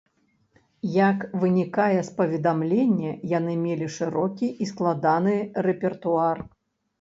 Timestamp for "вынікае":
1.43-1.99